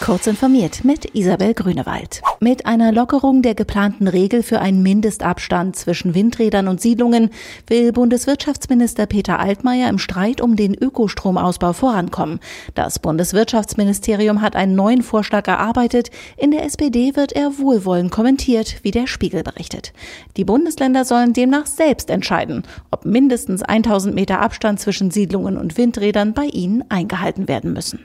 [0.00, 2.20] Kurz informiert mit Isabel Grünewald.
[2.38, 7.30] Mit einer Lockerung der geplanten Regel für einen Mindestabstand zwischen Windrädern und Siedlungen
[7.68, 12.40] will Bundeswirtschaftsminister Peter Altmaier im Streit um den Ökostromausbau vorankommen.
[12.74, 16.10] Das Bundeswirtschaftsministerium hat einen neuen Vorschlag erarbeitet.
[16.36, 19.94] In der SPD wird er wohlwollend kommentiert, wie der Spiegel berichtet.
[20.36, 26.34] Die Bundesländer sollen demnach selbst entscheiden, ob mindestens 1000 Meter Abstand zwischen Siedlungen und Windrädern
[26.34, 28.00] bei ihnen eingehalten werden müssen.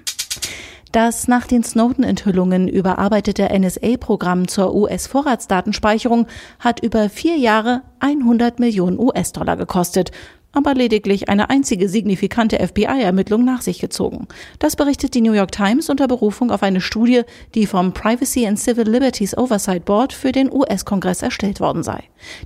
[0.91, 6.25] Das nach den Snowden-Enthüllungen überarbeitete NSA-Programm zur US-Vorratsdatenspeicherung
[6.59, 10.11] hat über vier Jahre 100 Millionen US-Dollar gekostet
[10.51, 14.27] aber lediglich eine einzige signifikante FBI-Ermittlung nach sich gezogen.
[14.57, 17.21] Das berichtet die New York Times unter Berufung auf eine Studie,
[17.53, 22.03] die vom Privacy and Civil Liberties Oversight Board für den US-Kongress erstellt worden sei.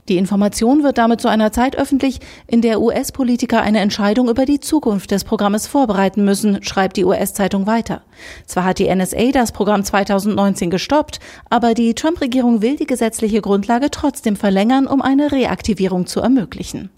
[0.10, 4.60] Die Information wird damit zu einer Zeit öffentlich, in der US-Politiker eine Entscheidung über die
[4.60, 8.02] Zukunft des Programmes vorbereiten müssen, schreibt die US-Zeitung weiter.
[8.46, 11.20] Zwar hat die NSA das Programm 2019 gestoppt,
[11.50, 16.90] aber die Trump-Regierung will die gesetzliche Grundlage trotzdem verlängern, um eine Reaktivierung zu ermöglichen.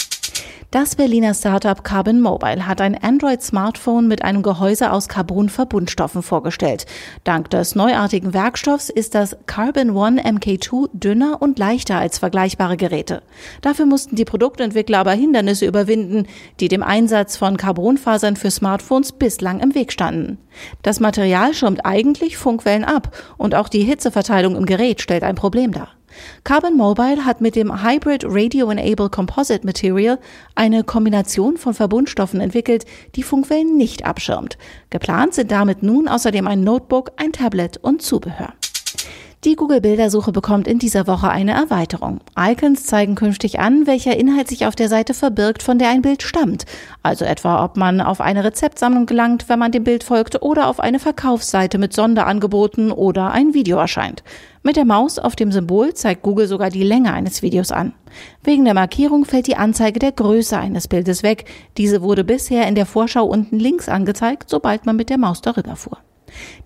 [0.76, 6.86] Das Berliner Startup Carbon Mobile hat ein Android-Smartphone mit einem Gehäuse aus Carbon-Verbundstoffen vorgestellt.
[7.24, 13.22] Dank des neuartigen Werkstoffs ist das Carbon One MK2 dünner und leichter als vergleichbare Geräte.
[13.62, 16.28] Dafür mussten die Produktentwickler aber Hindernisse überwinden,
[16.60, 20.40] die dem Einsatz von Carbonfasern für Smartphones bislang im Weg standen.
[20.82, 25.72] Das Material schirmt eigentlich Funkwellen ab und auch die Hitzeverteilung im Gerät stellt ein Problem
[25.72, 25.88] dar.
[26.44, 30.20] Carbon Mobile hat mit dem Hybrid Radio Enable Composite Material
[30.56, 32.86] eine Kombination von Verbundstoffen entwickelt,
[33.16, 34.58] die Funkwellen nicht abschirmt.
[34.90, 38.54] Geplant sind damit nun außerdem ein Notebook, ein Tablet und Zubehör.
[39.46, 42.20] Die Google-Bildersuche bekommt in dieser Woche eine Erweiterung.
[42.36, 46.24] Icons zeigen künftig an, welcher Inhalt sich auf der Seite verbirgt, von der ein Bild
[46.24, 46.66] stammt.
[47.04, 50.80] Also etwa, ob man auf eine Rezeptsammlung gelangt, wenn man dem Bild folgt, oder auf
[50.80, 54.24] eine Verkaufsseite mit Sonderangeboten oder ein Video erscheint.
[54.64, 57.94] Mit der Maus auf dem Symbol zeigt Google sogar die Länge eines Videos an.
[58.44, 61.46] Wegen der Markierung fällt die Anzeige der Größe eines Bildes weg.
[61.78, 65.76] Diese wurde bisher in der Vorschau unten links angezeigt, sobald man mit der Maus darüber
[65.76, 66.00] fuhr.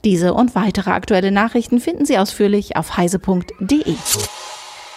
[0.04, 3.96] Diese und weitere aktuelle Nachrichten finden Sie ausführlich auf heise.de.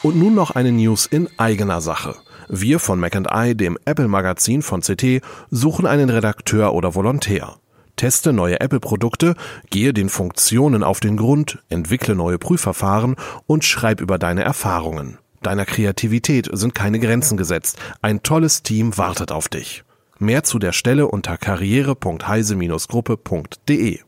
[0.02, 2.16] Und nun noch eine News in eigener Sache.
[2.48, 7.56] Wir von Mac I, dem Apple-Magazin von CT, suchen einen Redakteur oder Volontär.
[7.96, 9.34] Teste neue Apple-Produkte,
[9.70, 13.16] gehe den Funktionen auf den Grund, entwickle neue Prüfverfahren
[13.46, 15.18] und schreib über deine Erfahrungen.
[15.42, 17.78] Deiner Kreativität sind keine Grenzen gesetzt.
[18.00, 19.84] Ein tolles Team wartet auf dich.
[20.18, 24.00] Mehr zu der Stelle unter karriere.heise-gruppe.de